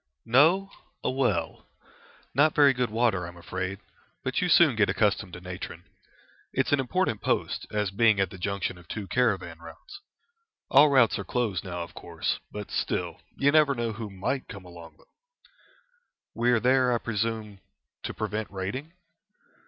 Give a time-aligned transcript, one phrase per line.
[0.25, 0.71] "No,
[1.03, 1.67] a well.
[2.33, 3.77] Not very good water, I'm afraid,
[4.23, 5.83] but you soon get accustomed to natron.
[6.53, 9.99] It's an important post, as being at the junction of two caravan routes.
[10.71, 14.65] All routes are closed now, of course, but still you never know who might come
[14.65, 15.05] along them."
[16.33, 17.59] "We are there, I presume,
[18.01, 18.93] to prevent raiding?"